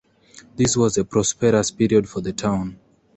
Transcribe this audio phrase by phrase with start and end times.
[0.55, 2.79] This was a prosperous period for the town.